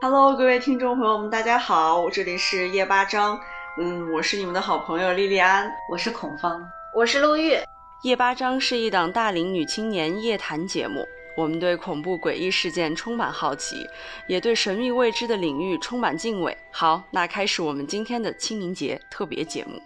[0.00, 3.36] Hello，各位听众朋友们，大家好，这里是夜八章，
[3.80, 6.64] 嗯，我是你们的好朋友莉莉安，我是孔芳，
[6.94, 7.58] 我是陆玉。
[8.02, 11.04] 夜八章是一档大龄女青年夜谈节目，
[11.36, 13.84] 我们对恐怖诡异事件充满好奇，
[14.28, 16.56] 也对神秘未知的领域充满敬畏。
[16.70, 19.82] 好，那开始我们今天的清明节特别节目。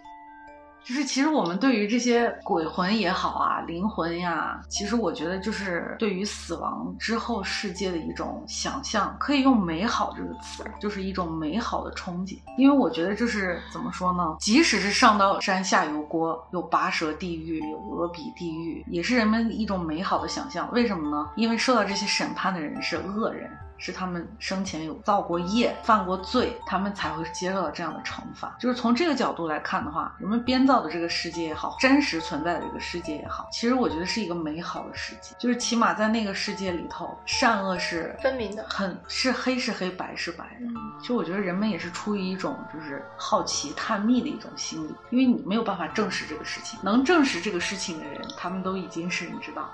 [0.85, 12.37] 就是其实我们对于这些鬼魂也好啊，灵魂呀，其实我觉得就是对于死亡之后世界的一种想象，可以用“美好”这个词，就是一种美好的憧憬。
[12.57, 20.69] 因为我觉得就是怎么说呢，即使是上刀山下油锅，有拔舌地狱，有俄比地狱，也是人们一种美好的想象。
[20.73, 21.29] 为什么呢？
[21.35, 23.49] 因为受到这些审判的人是恶人。
[23.83, 28.55] 是他们生前有造过业、犯过罪，他们才会接受到这样的惩罚。
[28.57, 35.35] 就是从这个角度来看的话，人们编造的这个世界也好，真实存在的这个世界也好，其实我觉得是一个美好的世界。
[35.37, 40.65] 就是起码在那个世界里头，善恶是分明的，很是黑是黑，白是白的。
[41.01, 49.69] 其实我觉得人们也是出于一种就是好奇、探秘的一种心理，因为你没有办法证实这个事情，能证实这个事情的人，他们都已经是你知道。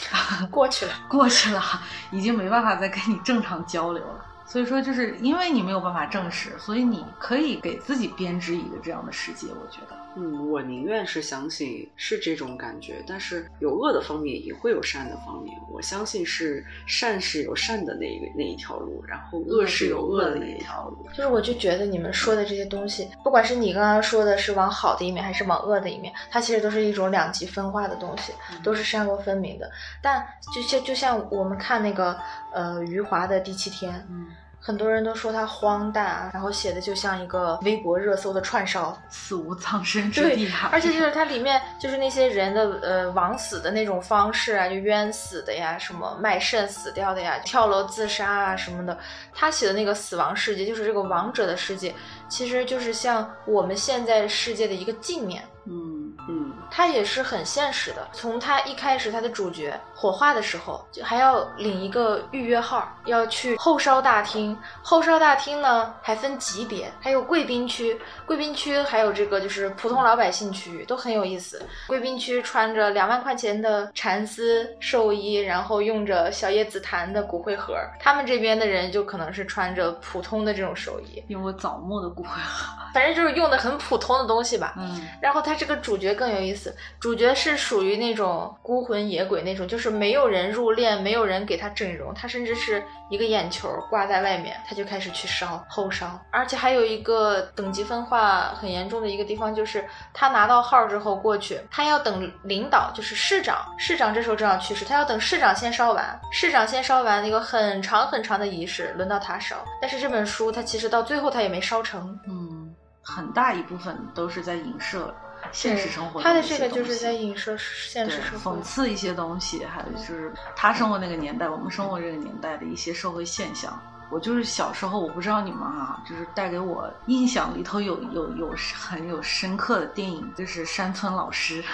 [0.50, 1.62] 过去了，过去了，
[2.10, 4.24] 已经没办法再跟你正常交流了。
[4.44, 9.46] 所以说，就是因为你没有办法证实，所以你可以给自己编织一个这样的世界。
[9.48, 9.96] 我觉得。
[10.16, 15.58] 嗯，我宁愿是相信是这种感觉，但是有恶的方面也会有善的方面。
[15.70, 21.06] 我相信是善是有善的那一个那一条路，然后恶是有恶的那一条路。
[21.14, 29.70] 就是我就觉得你们说的这些东西，不管是你刚刚说的是往好的一面，还是往恶的一面，它其实都是一种两极分化的东西，都是善恶分明的。
[30.02, 32.18] 但就像就像我们看那个
[32.52, 33.92] 呃余华的《第七天》。
[34.10, 34.26] 嗯。
[34.64, 40.70] 很多人都说他荒诞，然后写的就像一个微博热搜的串烧，死无葬身之地啊！
[40.72, 48.96] 而且就是它里面就是那些人的呃枉死的那种方式啊，就冤死的呀，什么卖肾死掉的呀，跳楼自杀啊什么的。
[49.34, 51.92] 他写的那个死亡世界，就是这个亡者的世界，
[52.28, 55.42] 其实就是像我们现在世界的一个镜面。
[55.64, 58.08] 嗯嗯，他也是很现实的。
[58.12, 64.58] 从他一开始，他的主角火化的时候，就还要领一个预约号，要去后烧大厅。
[64.82, 67.96] 后烧大厅呢，还分级别，还有贵宾区。
[68.26, 71.62] 贵宾区还有这个就是普通老百姓区，都很有意思。
[71.86, 77.76] 贵宾区穿着两万块钱的蚕丝寿衣，然后用着小叶紫檀的骨灰盒。
[78.00, 82.72] 他们这边的人就可能是穿着普通的这种寿衣，用过枣木的骨灰盒。
[82.92, 84.74] 反正就是用的很普通的东西吧。
[84.76, 85.52] 嗯，然后他。
[85.52, 86.61] 他这个主角更有意思，
[87.00, 115.14] 主角是属于那种孤魂野鬼那种，就是没有人入殓，没有人给他整容，他甚至是一个眼球挂在外面，他就开始去烧后烧，而且还有一个等级分化很严重的一个地方，就是他拿到号之后过去，他要等领导，就是市长，市长这时候正好去世，他要等市长先烧完，市长先烧完一个很长很长的仪式，轮到他烧，但是这本书他其实到最后他也没烧成，嗯，很大一部分都是在影射。
[115.52, 123.80] 现实生活，他的这个就是在影射现实生活，讽刺一些东西，还有就是他生活那个年代，我们生活这个年代的一些社会现象。
[124.10, 131.64] 我就是小时候，我不知道你们啊，就是带给我印象里头有有有很有深刻的电影，就是山村老师。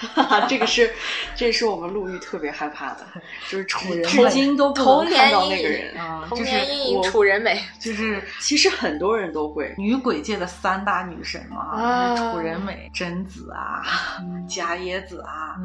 [0.48, 0.90] 这个是，
[1.34, 3.06] 这是我们陆玉特别害怕的，
[3.48, 6.56] 就是楚人，至今都不能看到那个人啊，就是
[6.94, 13.82] 我楚人美，就是其实很多人都会女鬼界的三大女神嘛，楚人美、贞子啊、
[14.48, 15.56] 伽椰子啊，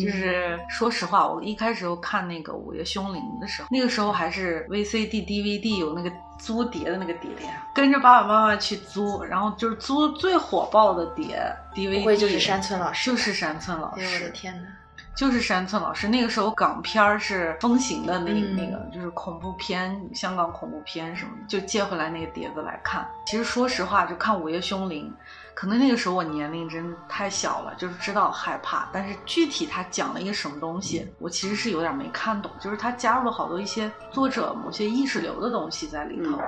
[0.00, 6.10] 就是说实话，我一开始看那个《午夜凶铃》的时候，那个时候还是 VCD、DVD 有那个。
[6.42, 7.30] 租碟的那个碟，
[7.72, 11.40] 跟着爸爸妈妈去租，然后就是租最火爆的碟
[11.72, 14.68] DVD，不会就是山村老师，就是山村老师，我的天哪，
[15.14, 16.08] 就是山村老师。
[16.08, 23.06] 那个时候港片是风行的，那那个就是恐怖片，香港恐怖片什么的，就借回来那个碟子来看。
[23.24, 25.08] 其实说实话，就看《午夜凶铃》。
[25.54, 32.50] 可能那个时候我年龄真太小了，就是知道害怕，但是具体他讲了一个什么东西，我其实是有点没看懂。
[32.58, 36.38] 就是他加入了好多一些作者某些意识流的东西在里头。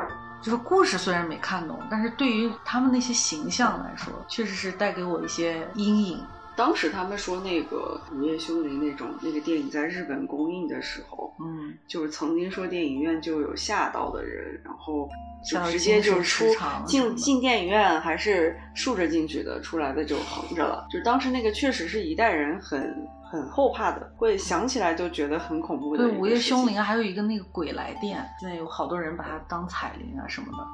[0.42, 6.22] 就是故事虽然没看懂，但是对于他们那些形象来说，确实是带给我一些阴影。
[6.56, 15.08] 当时他们说那个《午夜凶铃》那种那个电影在日本公映的时候，嗯，就是曾经说电影院就有吓到的人，然后
[15.44, 16.44] 就直接就是出
[16.86, 20.86] 进进电影院还是竖着进去的，出来的就横着了。
[20.90, 26.04] 就当时那个确实是一代人很很后怕的，会想起来就觉得很恐怖的。
[26.04, 30.64] 对，《午夜凶铃》还有一个那个鬼来电，现在有好多人把它当彩铃啊什么的。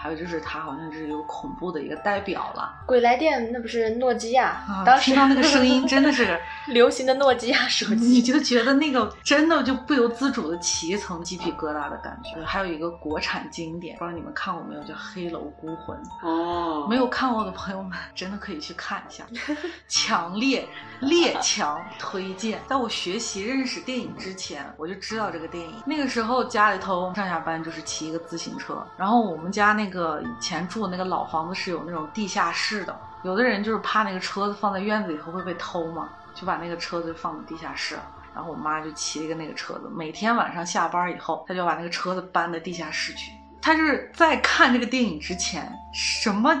[0.00, 2.72] 还有就是它好像是有恐怖的一个代表了。
[2.86, 8.32] 鬼来电那不是诺基亚，啊，当时听到那个声音真的是 流行的诺基亚手机你机。
[8.32, 12.42] 就觉得那个真的就不由自主的起一层鸡皮疙瘩的感觉。
[12.44, 15.96] 还有一个国产经典，不知道你们看过没有，叫《黑楼孤魂》。
[16.26, 19.24] 哦，没有看过的朋友们，真的可以去看一下，
[19.86, 20.66] 强烈
[21.00, 22.58] 列强推荐。
[22.68, 25.74] 在我学习认识电影之前，我就知道这个电影。
[25.84, 37.98] 那个时候家里头上下班就是骑一个自行车，然后我们家那个那个以前住的那个老房子是有那种地下室的，有的人就是怕那个车子放在院子里头会被偷嘛，就把那个车子放在地下室。
[38.32, 43.32] 然后我妈就骑了一个那个车子，每天晚上下班以后，她就把那个车子搬到地下室去。
[43.62, 46.54] 她就是在看这个电影之前，什么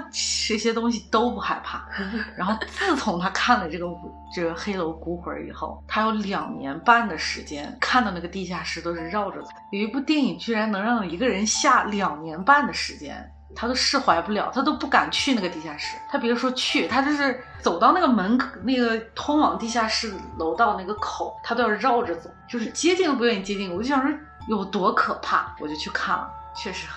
[0.46, 1.84] 这些东西都不害怕。
[2.36, 3.86] 然后自从他看了这个
[4.34, 9.48] 这个《黑楼孤魂》以后，他有两年半的时间看到那个地下室都是绕着走。
[9.72, 13.30] 有一部电影居然能让一个人下两年半的时间。
[13.52, 15.96] 他都释怀不了，他都不敢去那个地下室。
[16.08, 23.74] 他别说去，他就是走到那个门，那个通往地下室楼道那个口，他都要绕着走，就是接近都不愿意接近。
[23.74, 26.86] 我就想说有多可怕，我就去看了，确实。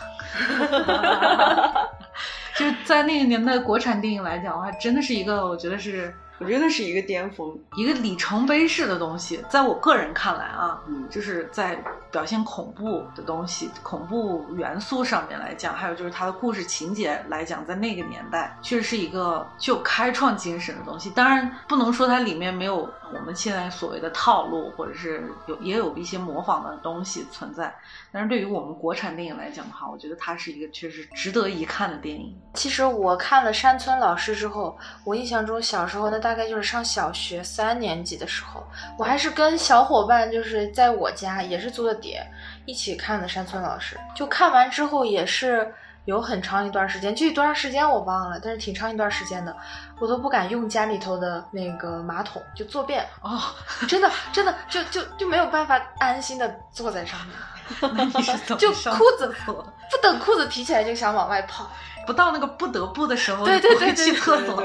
[2.55, 9.43] 就在那个年代，国产电影来讲的话，真的是一个，我觉得是我觉得是一个巅峰，一个里程碑式的东西。
[9.49, 11.81] 在我个人看来啊，嗯就是在
[12.11, 21.09] 表现恐怖的东西、恐怖元素上面来讲，还有就是它的故事情节来讲，在那个年代确实是一个具有开创精神的东西。
[21.11, 22.77] 当然，不能说它里面没有
[23.13, 27.73] 我们现在所谓的套路，或者是有也有一些模仿的东西存在。
[28.11, 32.35] 但是对于我们国产电影来讲的话，我觉得它是一个确实值得一看的电影。
[32.53, 38.65] 其实我看了山村老师之后，我印象中小时候那大概就是上小学三年级的时候，
[38.97, 42.25] 我还是跟小伙伴就是在我家也是租的碟
[42.65, 43.99] 一起看的山村老师。
[44.15, 45.71] 就看完之后也是
[46.05, 49.55] 有很长一段时间，具体多长时间我忘了，但是挺长一段时间的，
[49.99, 53.39] 我都不敢用家里头的那个马桶就坐便，哦，
[53.87, 57.35] 真的真的就就就没有办法安心的坐在上面。
[58.59, 59.63] 就裤子不
[60.01, 61.71] 等裤子提起来就想往外跑，
[62.05, 64.61] 不到那个不得不的时候，对对对对对去厕所。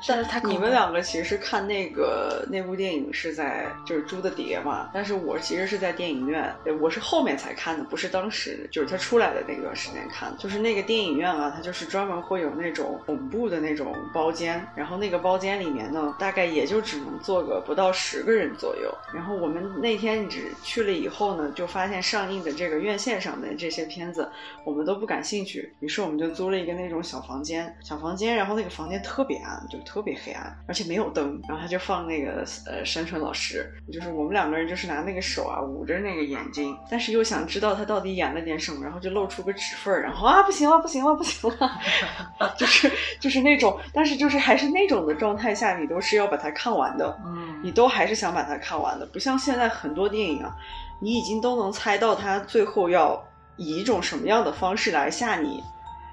[0.00, 0.16] 对对对对对。
[0.16, 0.58] 真的太恐你。
[0.58, 10.36] 们两个其实看那个那部电影是在就是租的碟嘛，但是我其实是在电影院，我是后面才看的，不是当时就是他出来的那段时间看的。
[10.38, 18.94] 就是那个电影院啊，它就是专门会有那种恐怖的那种包间，然后那个包间里面呢，大概也就只能坐个不到十个人左右。
[19.14, 24.28] 然后我们那天只去了以后呢，就发现上映的这个院线上的这些片子，
[24.64, 41.80] 我们都不感兴趣，于是我们就租了一个那种小房间，小房间，然后那个房间特别暗，就特别黑暗，而且没有灯，然后他就放那个呃山村老师，就是我们两个人就是拿那个手啊捂着那个眼睛，但是又想知道他到底演了点什么，然后就露出个指缝儿，然后啊不行了不行了不行了，
[42.56, 42.88] 就是
[43.18, 50.54] 就是那种，但是就是还是那种的状态下，你都是要把它看完的，嗯，你都还是想把它看完的，不像现在很多电影啊，
[51.00, 53.20] 你已经都能猜到他最后要
[53.56, 55.60] 以一种什么样的方式来吓你，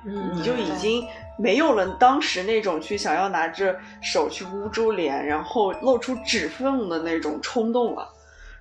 [0.03, 1.05] 嗯你就已经
[1.37, 8.09] 没有了当时那种去想要拿着手去捂住脸，然后露出指缝的那种冲动了。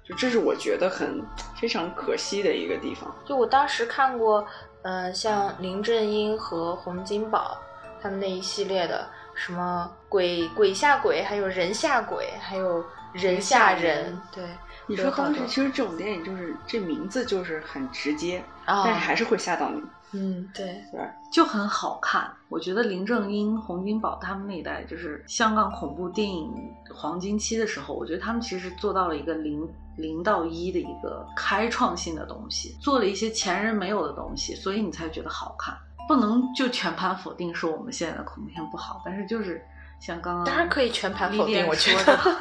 [0.04, 1.20] 就这是我觉得很
[1.60, 3.12] 非常可惜的一个地方。
[3.24, 4.46] 就我当时看过，
[4.82, 7.58] 呃，像林正英和洪金宝
[8.00, 14.44] 他们那一系列的，什么鬼鬼吓鬼，还有人吓鬼，还有人吓人，对，
[14.86, 19.82] 你说当时其实这种电影就是这名字就是很直接，啊，但是还是会吓到你，
[20.16, 21.00] 嗯，对，对？
[21.30, 22.32] 就很好看。
[22.48, 26.50] 我觉得林正英、洪金宝他们那一代，就是香港恐怖电影
[26.94, 35.76] 黄金期的时候，我觉得他们其实做到了一个零零到一的一个开创性的东西，做了一些前人没有的东西，所以你才觉得好看。
[36.08, 39.60] 不能就全盘否定说我们现在的恐怖片不好，但是就是
[39.98, 42.38] 像刚刚当然可以全盘否定，我觉说得的，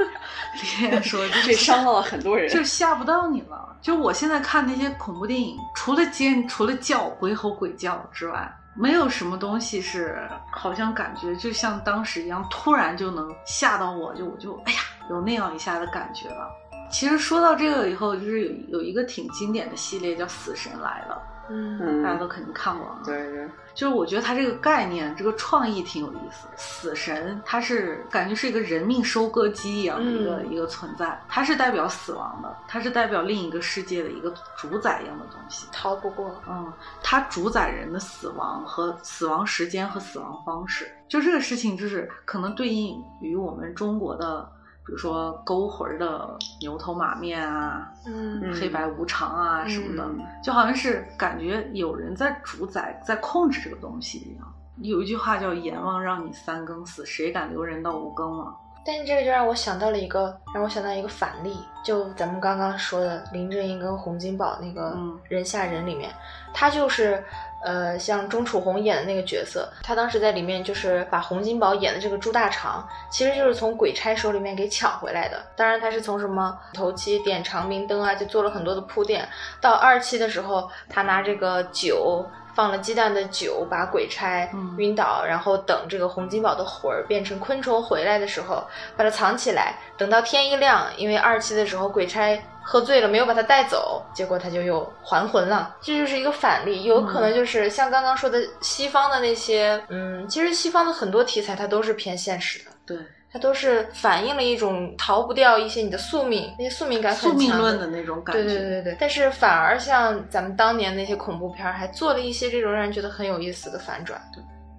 [0.80, 2.50] 丽莲说就是这伤到了很多人。
[2.50, 3.76] 就吓不到你了。
[3.82, 16.50] 就我现在看那些恐怖电影，除了尖、除了叫、鬼吼鬼叫之外，没有什么东西是好像感觉就像当时一样，突然就能吓到我，就我就哎呀，有那样一下的感觉了。
[16.92, 23.00] 其实说到这个以后，就是有有一个挺经典的系列叫《死神来了嗯》，嗯，大家都肯定看过啊。
[23.06, 26.48] 对对，就是我觉得它这个概念，这个创意挺有意思。
[26.56, 35.68] 死神，它是感觉是一个人命收割机一样的一个、嗯一个存在，它是代表死亡的，它是代表另一个世界的一个主宰一样的东西。
[35.72, 36.72] 逃不过，嗯，
[37.02, 44.50] 它主宰人的死亡和死亡时间和死亡方式，就这个事情，就是可能对应于我们中国的
[44.86, 54.54] 比如说勾魂的牛头马面啊，嗯黑白无常啊什么的，嗯就好像是感觉有人在主宰、在控制这个东西一样。
[54.82, 58.56] 有一句话叫“阎王让你三更死，谁敢留人到五更”嘛。
[58.86, 66.14] 但是这个就让我想到了一个，让我想到一个反例，就咱们刚刚说的林正英跟洪金宝那个嗯人下人里面，
[66.54, 67.24] 他就是。
[67.66, 75.44] 呃，像钟楚红演的那个角色，他当时在里面就是把洪金宝演的这个猪大肠，其实就是从鬼差手里面给抢回来的。
[75.56, 79.28] 当然，他是从什么头七点长明灯啊，就做了很多的铺垫。
[79.60, 88.64] 到二期的时候，他拿这个酒放了鸡蛋的酒，把鬼差嗯晕倒，然后等这个洪金宝的魂儿变成昆虫回来的时候，
[88.96, 95.76] 把它藏起来，等到天一亮，因为二期的时候鬼差喝醉了，没有把他带走，结果他就又还魂了。
[95.80, 102.72] 这就是一个反例，有可能就是像刚刚说的西方的那些，嗯，其实西方的很多题材它都是偏现实的。
[102.84, 102.98] 对，
[103.32, 108.44] 它都是反映了一种逃不掉一些你的宿命，那些宿命感很强宿命论的那种感觉。
[108.44, 114.20] 对对对对，但是反而像咱们当年那些恐怖片儿，还做了一些这种让人觉得很有意思的反转。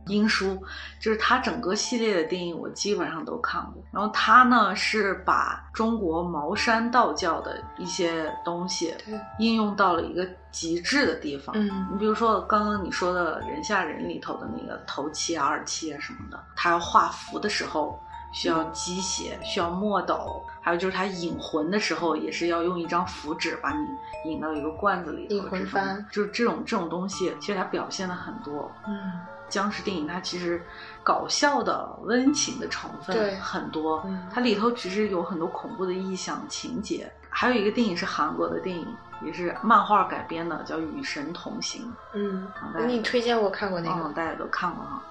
[0.06, 0.56] 英叔
[1.00, 3.82] 就是他整个系列的电影，我基本上都看过。
[3.90, 11.54] 然后他呢是把中国茅山道教的一些东西对应用到了一个极致的地方。
[11.58, 18.00] 嗯你比如说刚刚你说的人下人里头的那个头七啊、二七啊什么的，他要画符的时候
[18.32, 25.34] 需要鸡血，需要墨斗，还有就是他引魂的时候也是要用一张符纸把你引到一个罐子里头。
[25.34, 28.70] 引魂幡就是这种这种东西，其实他表现的很多。
[28.86, 29.12] 嗯
[29.48, 30.60] 僵尸电影它其实
[31.02, 37.10] 搞笑的、温情的成分很多，嗯它里头其实有很多恐怖的意象情节。
[37.28, 38.86] 还有一个电影是韩国的电影，
[39.22, 41.82] 也是漫画改编的，叫《与神同行》。
[42.14, 45.02] 嗯好，大家你推荐我看过那嗯，个，大家都看过哈。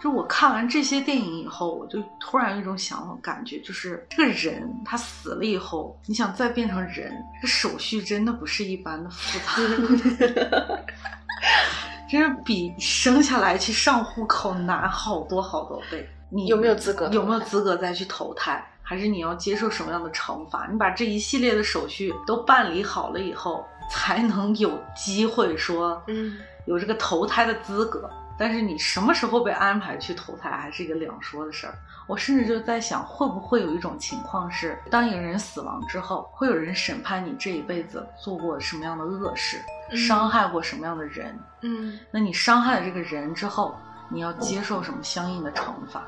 [0.00, 9.56] 就我看完这些电影以后，我就突然有一种想法，感觉就是这个人他死了以后，你想再变成人，这个手续真的不是一般的复杂
[12.08, 16.08] 真是比生下来去上户口难好多好多倍。
[16.28, 18.64] 你有没有资格有没有资格再去投胎？
[18.82, 20.68] 还是你要接受什么样的惩罚？
[20.70, 28.10] 你把这一系列的手续都办理好了以后，才能有机会说，嗯有这个投胎的资格。
[28.36, 31.74] 但是你什么时候被安排去投胎，还是一个两说的事儿。
[32.08, 41.38] 我甚至就在想，会不会有一种情况是，当一个人死亡之后，会有人审判你这一辈子做过什么样的恶事，嗯伤害过什么样的人？
[41.62, 41.98] 嗯。
[42.10, 43.74] 那你伤害了这个人之后，
[44.08, 46.04] 你要接受什么相应的惩罚？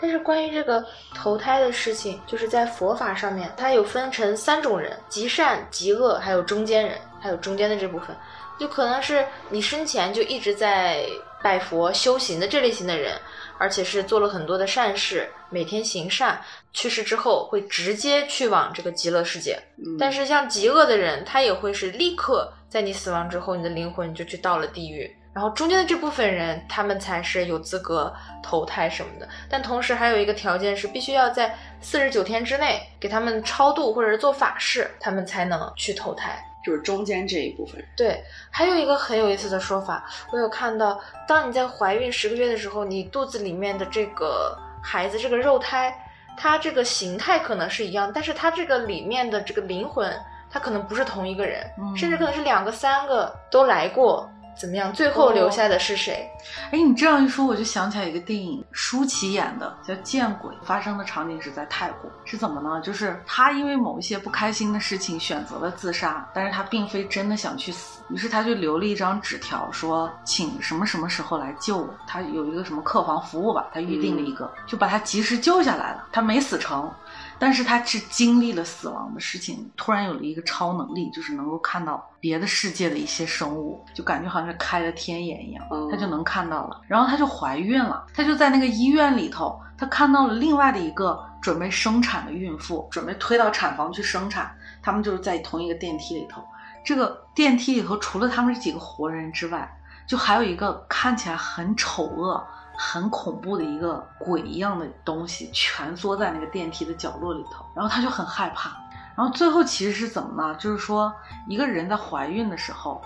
[0.00, 8.14] 但是关于这个投胎的事情，就是在佛法上面，它有分成三种人：极善、极恶，还有中间人，还有中间的这部分。
[8.58, 11.06] 就可能是你生前就一直在
[11.42, 13.18] 拜佛修行的这类型的人，
[13.58, 16.40] 而且是做了很多的善事，每天行善，
[16.72, 19.58] 去世之后会直接去往这个极乐世界。
[19.78, 25.10] 嗯但是像极恶的人，他也会是立刻在你死亡之后，你的灵魂就去到了地狱。
[25.32, 29.28] 然后中间的这部分人，他们才是有资格投胎什么的。
[29.48, 36.40] 但同时还有一个条件是，必须要在四十九天之内给他们超度或者是做法事，他们才能去投胎。
[36.64, 37.88] 就是中间这一部分人。
[37.96, 45.94] 对，还有一个很有意思的说法，我有看到，当你在怀孕十个月的时候，你肚子里面的这个孩子，这个肉胎，
[46.36, 50.12] 它这个形态可能是一样，但是它这个里面的这个灵魂，
[50.50, 54.92] 它可能不是同一个人，嗯甚至可能是两个、三个都来过，怎么样？
[54.92, 56.30] 最后留下的是谁？
[56.70, 62.80] 哎，你这样一说，我就想起来一个电影，舒淇演的叫《见鬼》，发生的场景是在泰国，是怎么呢？
[62.80, 71.88] 就是她因为某一些不开心的事情选择了自杀，但是她并非真的想去死，于是她就留了一张纸条说，请什么什么时候来救我。
[72.06, 76.90] 她有一个什么客房服务吧，她预定了一个，就把他及时救下来了，他没死成。
[77.38, 86.80] 但是他是经历了死亡的事情，突然有了一个超能力，就是能够看到别的世界的一些生物，就感觉好像是开了天眼一样，嗯他就能看到了。
[86.86, 96.42] 然后她就怀孕了，她就在那个医院里头，她看到了另外的一个准备生产的孕妇，准备推到产房去生产，他们就是在同一个电梯里头。
[96.84, 99.76] 这个电梯里头除了他们这几个活人之外，
[100.06, 102.46] 就还有一个看起来很丑恶。
[102.76, 108.70] 很恐怖的一个鬼一样的东西蜷缩在那个电梯的角落里头，然后他就很害怕。
[109.16, 110.56] 然后最后其实是怎么呢？
[110.58, 111.14] 就是说
[111.48, 113.00] 一个人在怀孕的时候，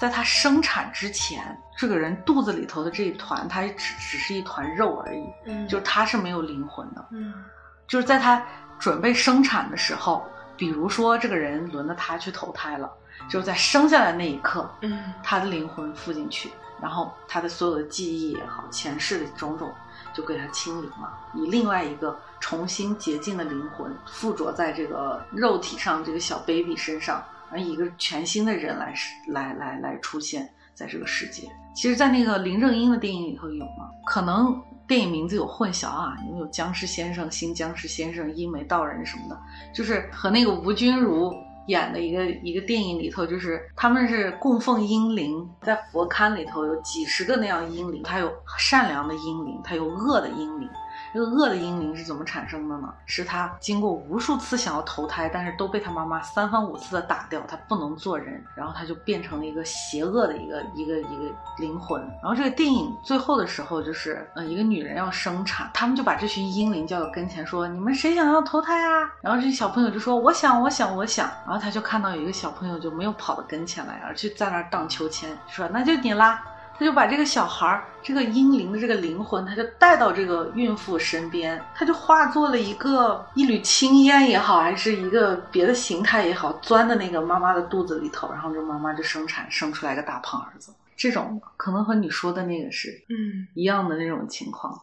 [0.00, 7.06] 在她生产之前，这个人肚子里头的这一团，它只只是一团肉而已，嗯就是他是没有灵魂的。
[7.10, 7.34] 嗯
[7.86, 8.42] 就是在她
[8.78, 10.24] 准备生产的时候，
[10.56, 12.90] 比如说这个人轮到她去投胎了，
[13.28, 16.50] 就是在生下来那一刻，嗯他的灵魂附进去，
[16.80, 19.70] 然后他的所有的记忆也好，前世的种种，
[20.14, 28.94] 就给他清零了，以另外一个重新洁净的灵魂附着在这个肉体上这个小 baby 身上，而一个全新的人来
[29.28, 31.48] 来来来出现在这个世界。
[31.74, 33.90] 其实，在那个林正英的电影里头有吗？
[34.06, 39.38] 可能电影名字有混淆啊，因为有僵尸先生、新僵尸先生、英美道人什么的，
[39.74, 41.32] 就是和那个吴君如。
[41.70, 50.68] 演的一个一个电影里头，就是他们是供奉阴灵，在佛龛里头有几十个那样阴灵，他有善良的阴灵，他有恶的阴灵。
[51.12, 52.92] 这个恶的阴灵是怎么产生的呢？
[53.06, 62.00] 是他经过无数次想要投胎，但是都被他妈妈三番五次的打掉，他不能做人，然后他就变成了一个邪恶的一个一个一个灵魂。
[62.22, 76.42] 然后这个电影最后的时候，就是呃一个女人要生产，他们就把这群阴灵叫到跟前说：“你们谁想要投胎啊？”然后这些小朋友就说：“我想，我想，我想。”然后他就看到有一个小朋友就没有跑到跟前来，而去在那儿荡秋千，说：“那就你啦。”
[76.80, 90.72] 他就把这个小孩儿，这个婴灵的这个灵魂，他就带到这个孕妇身边，他就化作了一个一缕青烟也好，还是一个别的形态也好，钻的那个妈妈的肚子里头，然后这妈妈就生产，生出来个大胖儿子。
[90.96, 94.80] 这种可能和你说的那个是嗯一样的那种情况。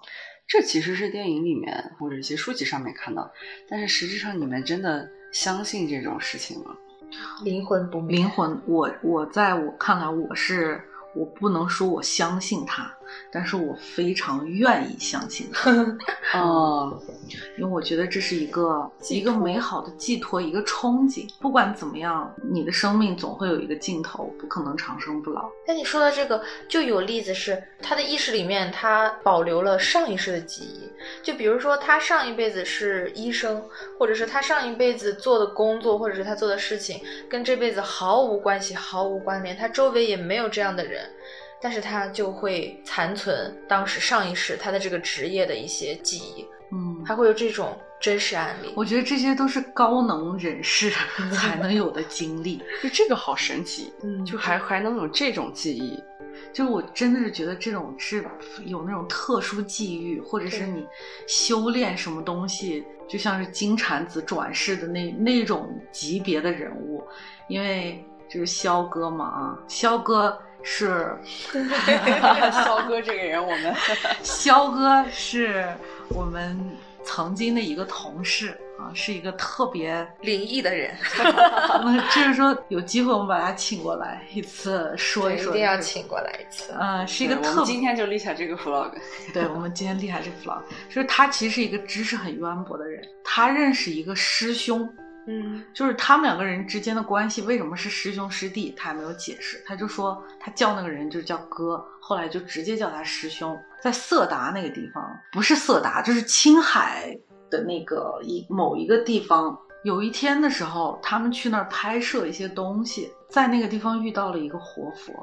[0.48, 3.28] 这其实是电影里面或者一些书籍上面看到，
[3.68, 6.76] 但是实际上你们真的相信这种事情吗？
[7.44, 10.80] 灵魂不灵魂，我我在我看来我是。
[11.18, 12.97] 我不能说我相信他，
[13.32, 15.72] 但是我非常愿意相信他。
[16.40, 17.02] 哦，
[17.58, 21.28] 因为我觉得这是一个一个美好的寄托，一个憧憬。
[21.40, 25.50] 不管怎么样，你的生命总会有一个尽头，不可能长生不老。
[25.68, 30.90] 那你说到这个，就有例子是他的意识里面，他保留了上一世的记忆。
[31.22, 33.64] 就比如说，他上一辈子是医生，
[33.98, 39.56] 或者是他上一辈子做的工作，或者是他做的事情，跟这辈子毫无关系、毫无关联。
[39.56, 41.10] 他周围也没有这样的人。
[41.62, 48.72] 但是他就会残存当时上一世他的这个职业的一些记忆，嗯，还会有这种真实案例。
[48.76, 50.92] 我觉得这些都是高能人士
[51.34, 56.00] 才能有的经历， 就这个好神奇，嗯，就还还能有这种记忆，
[56.54, 58.24] 就是我真的是觉得这种是
[58.66, 60.86] 有那种特殊际遇，或者是你
[61.28, 67.04] 修炼什么东西，就像是金蝉子转世的那那种级别的人物，
[67.48, 70.40] 因为就是肖哥嘛啊，肖哥。
[70.64, 71.16] 是，
[72.52, 73.74] 肖哥这个人，我们
[74.22, 75.66] 肖哥是
[76.10, 76.60] 我们
[77.04, 80.94] 曾经的一个同事啊，是一个特别灵异的人。
[81.24, 86.74] 那就是说，有机会我们把他请过来一次说一说，一定要请过来一次。
[86.80, 87.50] 嗯，是一个特。
[87.52, 88.92] 我们今天就立下这个 vlog。
[89.34, 94.88] 对，我们今天立下这个 vlog，就是他其实是一个知识很渊博的人，他认识一个师兄。
[95.30, 99.62] 嗯，就是他们两个人之间的关系为什么是师兄师弟，他也没有解释。
[99.66, 103.58] 他就说他叫那个人就叫哥，后来就直接叫他师兄。
[103.82, 107.18] 在色达那个地方，不是色达，就是青海
[107.52, 109.58] 的那个一某一个地方。
[109.84, 115.14] 有一天的时候，他们去那儿拍摄一些东西，在那个地方遇到了一个活佛。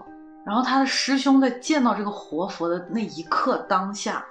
[0.47, 4.25] 然后他的师兄在见到这个活佛的那一刻当下，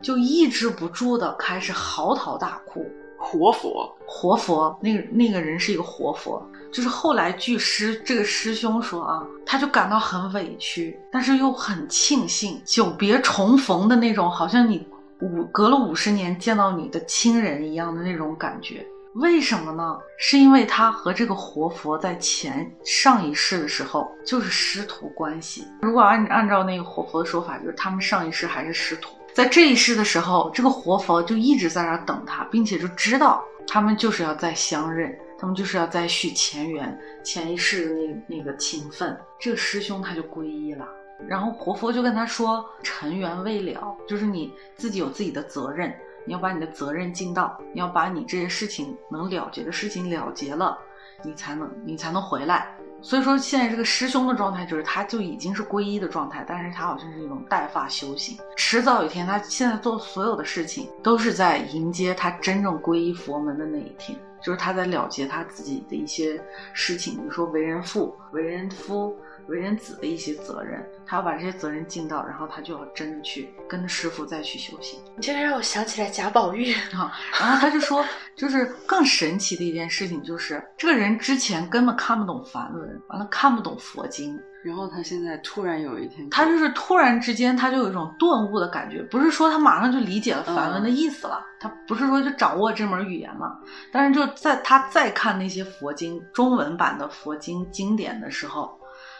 [0.00, 2.88] 就抑制不住的开始嚎啕大哭。
[3.18, 6.40] 活佛，活佛，那个那个人是一个活佛，
[6.72, 14.86] 就是后来据师这个师兄说啊，他就感到很委屈，但是又很庆幸久别重逢的那种，好像你
[15.20, 18.86] 五隔了五十年见到你的亲人一样的那种感觉。
[19.14, 19.98] 为什么呢？
[20.16, 25.66] 是因为他和这个活佛在前上一世的时候就是师徒关系。
[25.82, 29.17] 如果按按照那个活佛的说法，就是他们上一世还是师徒。
[29.38, 39.16] 在这一世的时候，这个活佛就一直在那等他，并且就知道他们就是要再相认，他们就是要再续前缘，前一世的那那个情分。
[39.38, 40.84] 这个师兄他就皈依了，
[41.28, 50.76] 然后活佛就跟他说：“尘缘未了，就是你自己有自己的责任，你要把你的责任尽到，你要把你这些事情能了结的事情了结了，
[51.22, 58.36] 你才能你才能回来。”所以说，现在这个师兄的状态就是，他就已经是皈依的状态，但是他好像是一种带发修行。
[58.56, 69.16] 迟早有一天，他现在做所有的事情，都是在迎接他真正皈依佛门的那一天，就是他在了结他自己的一些事情，比如说为人父、为人夫。
[69.48, 75.00] 为人子的一些责任，他要把这些责任尽到，然后他就要真的去跟着师傅再去修行。
[75.16, 78.04] 你这让我想起来贾宝玉啊，然后他就说，
[78.36, 93.58] 就是更神奇的一件事情，就是这个人之前根本看不懂梵文，完了看不懂佛经，然后他现在突然有一天，他就是突然之间他就有一种顿悟的感觉，不是说他马上就理解了梵文的意思了，他不是说就掌握这门语言了，
[93.90, 98.77] 但是就在他再看那些佛经中文版的佛经经典的时候。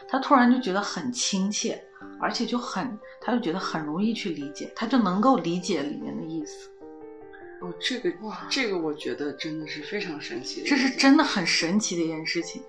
[0.09, 1.81] 他突然就觉得很亲切，
[2.19, 6.71] 而且就很，他就觉得很容易去理解，他就能够理解里面的意思。
[7.61, 12.63] 哦，这个哇，这个我觉得真的是非常神奇，这是真的很神奇的一件事情。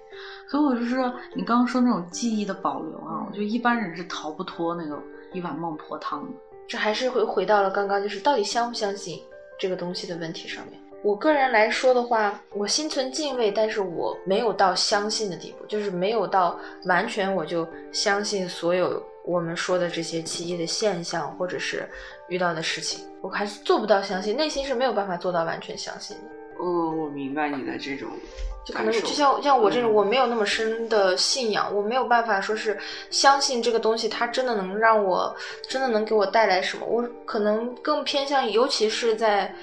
[0.47, 6.37] 所以我就说，你刚刚说那种记忆的保留啊，我觉得一般人是逃不脱那个一碗孟婆汤的。
[6.67, 9.21] 这还是回回到了刚刚，就是到底相不相信
[9.59, 10.81] 这个东西的问题上面。
[11.01, 21.87] 我个人来说的话，我心存敬畏，但是我没有到相信的地步，就是没有到完全我就相信所有我们说的这些奇异的现象，或者是
[22.27, 26.23] 遇到的事情，我还是做不到相信，内心是没有办法做到完全相信的。
[26.61, 28.09] 嗯，我明白你的这种。
[28.65, 32.77] 就可能就像像我这种，我没有那么深的信仰，我没有办法说是
[33.09, 35.33] 相信这个东西，它真的能让我，
[35.67, 36.85] 真的能给我带来什么？
[36.85, 39.55] 我可能更偏向，尤其是在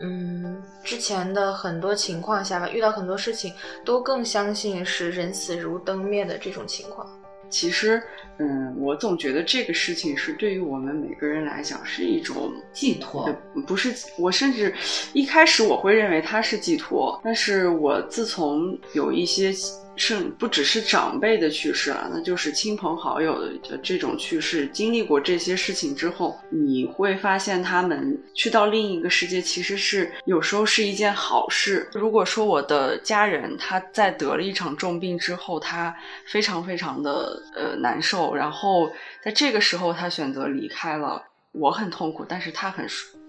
[0.00, 3.52] 嗯之前的很多情况下吧，遇到很多事情，
[3.84, 7.06] 都更相信是人死如灯灭的这种情况。
[7.48, 8.02] 其实，
[8.38, 13.28] 嗯，我总觉得这个事情是对于我们每个人来讲是一种寄托，
[13.66, 13.94] 不是？
[14.16, 14.74] 我甚至
[15.12, 19.52] 一开始我会认为它是寄托，但是我自从有一些。
[19.96, 24.66] 是不只是长辈的去世了，那就是亲朋好友的这种去世。
[24.68, 31.88] 经历过这些事情之后，你会发现他们去到另一个世界，其实是有时候是一件好事。
[31.92, 35.94] 如果说我的家人他在得了一场重病之后，他
[36.26, 38.90] 非常非常的呃难受，然后
[39.22, 42.86] 在这个时候他选择离开了，我很痛苦，但是他很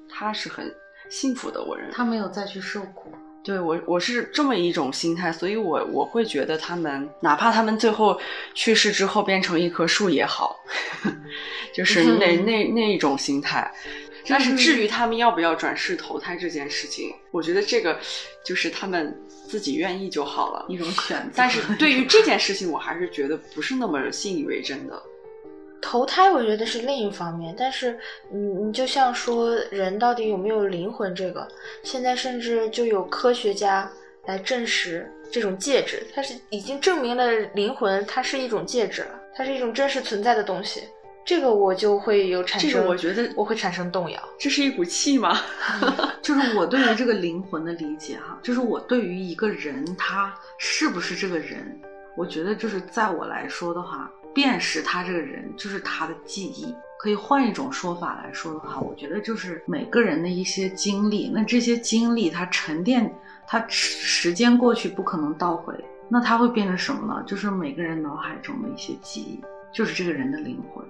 [0.10, 0.74] 他是很
[1.10, 3.14] 幸福的，我认为他没有再去受苦。
[3.44, 8.18] 对我，我是这么一种心态，所以我我会觉得他们，哪怕他们最后
[8.54, 10.56] 去世之后变成一棵树也好，
[11.76, 13.70] 就是那那那一种心态。
[14.26, 18.00] 但是至于他们要不要转世投胎这件事情，我觉得这个
[18.46, 21.34] 就是他们自己愿意就好了，一种选择。
[21.36, 25.04] 但是对于这件事情，我还是觉得不是那么信以为真的。
[25.84, 28.00] 投胎我觉得是另一方面，但是
[28.32, 31.46] 你你就像说人到底有没有灵魂这个，
[31.84, 33.92] 现在甚至就有科学家
[34.26, 40.84] 来证实这种介质，它是已经证明了灵魂它是一种介质了，它是一种真实存在的东西。
[41.26, 44.22] 这个我就会有产生，这个我觉得我会产生动摇。
[44.38, 45.40] 这是一股气吗？
[46.22, 51.80] 就是我对于这个灵魂的理解哈，就是我对于一个人他是不是这个人，
[52.16, 54.12] 我觉得就是在我来说的话。
[54.36, 61.30] 辨识他这个人就是他的记忆，可以换一种说法来说的话，我觉得就是每个人的一些经历。
[61.32, 63.14] 那这些经历它沉淀，
[63.46, 65.72] 它时间过去不可能倒回，
[66.10, 67.24] 那它会变成什么呢？
[67.28, 69.40] 就是每个人脑海中的一些记忆，
[69.72, 70.84] 就是这个人的灵魂。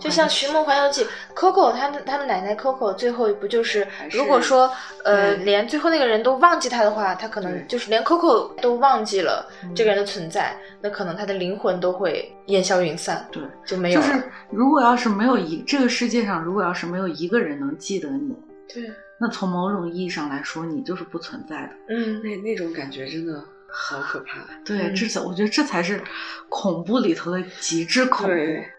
[0.00, 4.72] 就像《寻梦环游记》，Coco 他的他的奶奶 Coco 最后不就是，如果说
[5.04, 14.00] 呃连最后那个人都忘记他的话，他可能就是连 Coco 都忘记了这个人的存在，那可能他的灵魂都会烟消云散，对，就没有。
[14.00, 18.34] 就是如果要是没有一这个世界上，如果要是没有一个人能记得你，
[18.72, 21.70] 对，那从某种意义上来说，你就是不存在的。
[21.90, 23.44] 嗯，那那种感觉真的。
[23.72, 24.46] 好可怕！
[24.64, 26.00] 对，这才我觉得这才是
[26.48, 28.32] 恐怖里头的极致恐怖。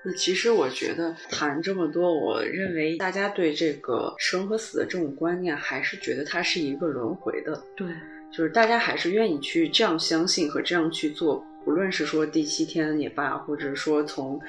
[0.03, 7.63] 那其实我觉得谈这么多，我认为大家对这个生和死的这种观念，还是觉得它是一个轮回的。
[7.75, 7.87] 对，
[8.31, 14.39] 就是大家还是愿意去这样相信和这样去做，不论是说第七天也罢，或者说从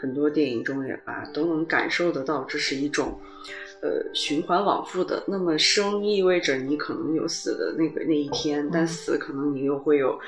[0.00, 3.18] 很多电影中也罢，都能感受得到这是一种。
[3.80, 5.22] 呃，循环往复的。
[5.26, 10.18] 那么生意味着你可能有死的那个那一天，但死可能你又会有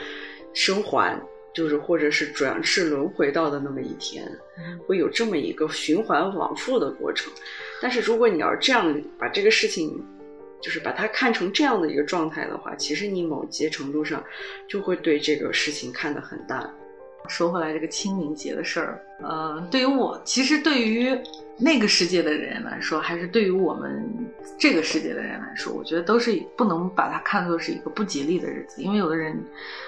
[0.52, 1.20] 生还，
[1.54, 4.30] 就是或者是转世轮回到的那么一天，
[4.86, 7.32] 会有这么一个循环往复的过程。
[7.82, 10.00] 但是如果你要这样把这个事情，
[10.60, 14.22] 就是把它看成这样的一个状态的话，其实你某些程度上
[14.68, 16.72] 就会对这个事情看得很淡。
[17.28, 21.16] 说回来，这个清明节的事儿，呃，对于我，其实对于
[21.60, 24.04] 那个世界的人来说，还是对于我们
[24.58, 28.82] 这个世界的人来说，我觉得都是不能把它看作是一个不吉利的日子。
[28.82, 29.38] 因为有的人，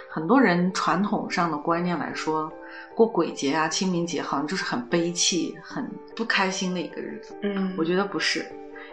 [0.08, 2.52] 很多人传统上的观念来说，
[2.94, 7.34] 过鬼节啊、清明节好像就是很悲戚、很不开心的一个日子。
[7.42, 8.44] 嗯，我觉得不是，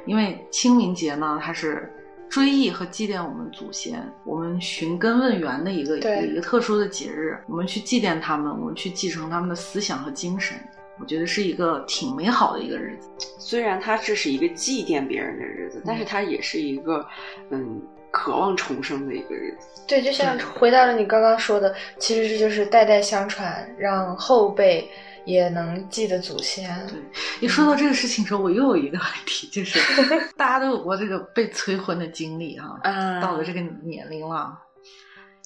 [0.05, 1.91] 因为清明节呢，它是。
[2.29, 10.55] 追忆和祭奠我们祖先，我们寻根问源的一个一个特殊的节日，我们去祭奠他们，我们去继承他们的思想和精神，
[10.99, 13.09] 我觉得是一个挺美好的一个日子。
[13.37, 17.05] 虽然它这是一个祭奠别人的日子，但是它也是一个
[17.49, 17.81] 嗯
[18.11, 19.81] 渴望重生的一个日子。
[19.87, 24.89] 对，就像回到了你刚刚说的，其实这就是代代相传，让后辈。
[25.25, 26.67] 也能记得祖先。
[26.87, 26.97] 对，
[27.39, 29.77] 一说到这个事情时候，我又有一个问题，就是
[30.35, 32.79] 大家都有过这个被催婚的经历哈。
[33.21, 34.57] 到了这个年龄了，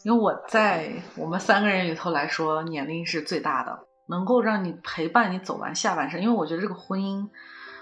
[0.03, 3.77] 因为我在我们三个人里头来说，年龄是最大的。
[4.07, 6.21] 能够让你陪伴你走完下半生。
[6.21, 7.27] 因为我觉得这个婚姻，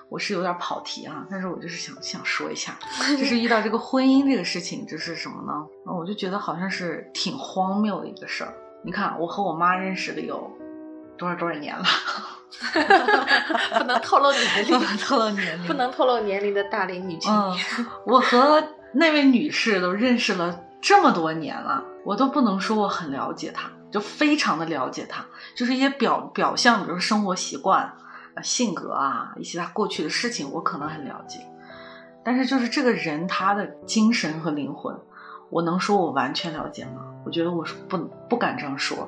[0.09, 2.77] 我是有点跑题啊，但是我就是想想说一下，
[3.17, 5.65] 就是遇到这个婚姻这个事情，就是什么呢？
[5.85, 8.53] 我就觉得好像是挺荒谬的一个事儿。
[8.83, 10.51] 你看，我和我妈认识的有
[11.17, 11.85] 多少多少年了？
[13.77, 17.65] 不能透露年龄，不能透露年龄，不能透露年龄的大龄女青年。
[18.05, 18.61] 我和
[18.93, 25.25] 那位女士都认识了这么多年了，我都不能说我很了解她，就非常的了解他，
[25.55, 27.93] 就是一些表表象，比如说生活习惯、
[28.41, 31.39] 性格啊，一些他过去的事情，我可能很了解。
[32.23, 34.95] 但是就是这个人，他的精神和灵魂，
[35.49, 37.01] 我能说我完全了解吗？
[37.25, 37.97] 我觉得我是不
[38.29, 39.07] 不敢这样说。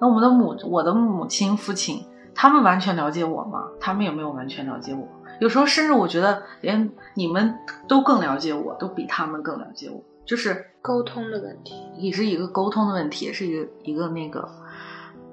[0.00, 2.06] 那我们的母，我的母亲、父亲。
[2.38, 3.66] 他们完全了解我吗？
[3.80, 5.08] 他们也没有完全了解我。
[5.40, 10.04] 有时候甚至我觉得，连你们都更了解我，都比他们更了解我。
[10.26, 14.48] 就是沟通的问题，也是一个沟通的问题，也是一个一个那个，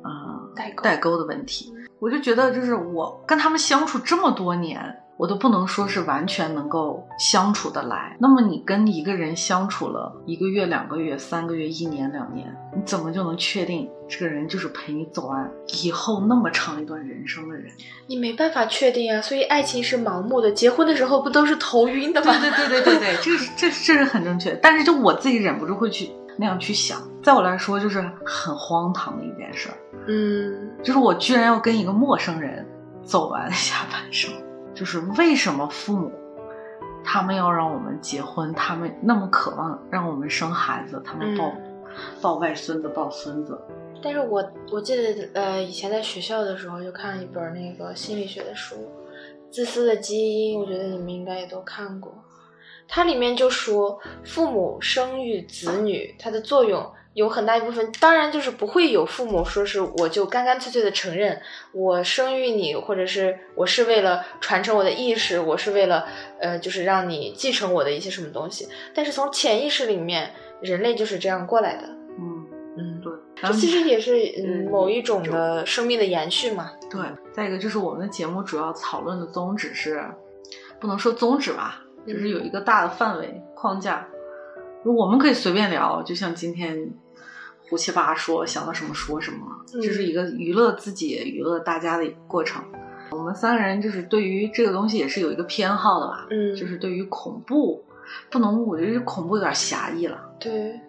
[0.04, 1.74] 嗯，代代沟的问题。
[2.00, 5.03] 我就觉得，就是我跟他们相处这么多年。
[5.18, 8.18] 我都不能说是完全能够相处的来。
[8.20, 15.50] 那么你跟一个人相处了一个月、两个月、三个月、一年、两年，你怎么就能确定这个人就是陪你走完
[15.84, 17.72] 以后那么长一段人生的人？
[18.08, 19.22] 你没办法确定啊。
[19.22, 22.34] 所以爱情是盲目的，结婚的时候不都是头晕的吗？
[22.40, 24.58] 对对对对对对，这是这这是很正确。
[24.62, 29.78] 但是就我自己忍不住会去那样去想，在我来说就是很荒唐的一件事儿。
[30.08, 32.68] 嗯，就是我居然要跟一个陌生人
[33.04, 34.30] 走完下半生。
[34.84, 36.12] 就是为什么父母
[37.06, 41.54] 他们要让我们结婚，他们那么渴望让我们生孩子，他们抱
[42.22, 43.58] 抱外孙子、抱孙子。
[44.02, 44.44] 但是我
[44.74, 48.76] 我记得呃，以前在学校的时候就看了一本那个心理学的书，
[49.50, 52.14] 《自私的基因》，我觉得你们应该也都看过。
[52.86, 56.86] 它里面就说，父母生育子女，它的作用。
[57.14, 61.40] 有很大一部分，当然就是不会有父母说是我就干干脆脆的承认
[61.72, 66.08] 我生育你，或者是我是为了传承我的意识，我是为了
[66.40, 68.68] 呃，就是让你继承我的一些什么东西。
[68.96, 71.84] 但是从潜意识里面，人类就是这样过来的。
[72.18, 72.48] 嗯
[72.78, 76.72] 嗯，对，这其实也是嗯某一种的生命的延续嘛。
[76.90, 77.00] 对，
[77.32, 80.04] 再一个就是我们的节目主要讨论的宗旨是，
[80.80, 84.08] 不能说宗旨吧，就是有一个大的范围框架，
[84.84, 86.90] 我们可以随便聊，就像今天。
[87.74, 89.48] 胡七八说，想到什么说什么，
[89.82, 92.64] 这是一个娱乐自己、娱乐大家的过程。
[93.10, 97.84] 我们三个人就是对于这个东西也是有一个偏好的吧，嗯，就是对于恐怖，
[98.30, 100.22] 不能，我觉得恐怖有点狭义了。
[100.40, 100.80] 对，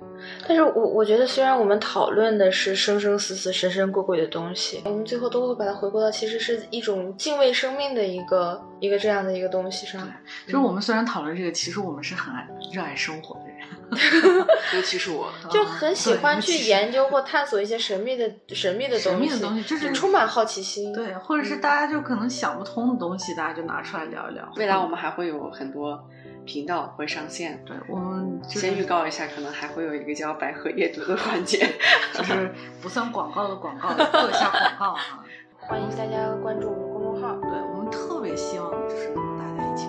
[0.47, 10.07] 但是我我觉得虽然我们讨论的是生生死死、神神鬼鬼的东西，我们最后都会把它回归到其实是一种敬畏生命的一个一个这样的一个东西上。
[10.45, 13.54] 就是我们虽然讨论这个，其实我们是很爱热爱生活的人。
[14.75, 20.93] 尤其是我，就很喜欢去研究或探索一些神秘的神秘的东西，神秘的东西就是充满好奇心。
[20.93, 24.49] 对，或者是大家就可能想不通的东西，大家就拿出来聊一聊。
[24.57, 25.99] 未来我们还会有很多
[26.45, 27.63] 频道会上线。
[27.67, 31.59] 对，我们先预告一下，可能还会有一个叫“百合夜读”的环节，
[32.15, 32.53] 就是
[32.83, 35.25] 不算广告的广告，做一下广告啊！
[35.67, 37.35] 欢迎大家关注我们公众号。
[37.37, 39.87] 对我们特别希望就是能大家一起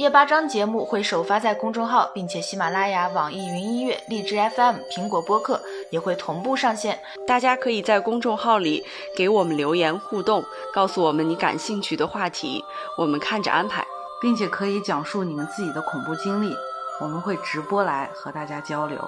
[0.00, 5.60] 夜八章节目会首发在公众号，并且喜马拉雅、网易云音乐、荔枝 FM、苹果播客
[5.90, 6.98] 也会同步上线。
[7.26, 8.82] 大家可以在公众号里
[9.14, 12.64] 给我们留言互动，告诉我们你感兴趣的话题，
[12.96, 13.86] 我们看着安排，
[14.22, 16.56] 并且可以讲述你们自己的恐怖经历，
[16.98, 18.98] 我们会直播来和大家交流。